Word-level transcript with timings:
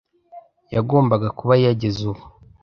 Yagombaga 0.75 1.27
kuba 1.39 1.53
yageze 1.65 2.01
ubu. 2.11 2.23